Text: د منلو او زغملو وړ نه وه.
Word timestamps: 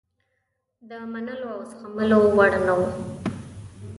د 0.89 0.91
منلو 1.11 1.47
او 1.55 1.59
زغملو 1.71 2.19
وړ 2.35 2.51
نه 2.67 2.73
وه. 2.79 2.89